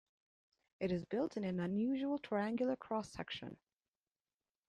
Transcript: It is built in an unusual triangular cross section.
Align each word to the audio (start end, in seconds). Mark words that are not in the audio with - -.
It 0.79 0.91
is 0.91 1.05
built 1.05 1.37
in 1.37 1.43
an 1.43 1.59
unusual 1.59 2.17
triangular 2.17 2.75
cross 2.75 3.11
section. 3.11 3.57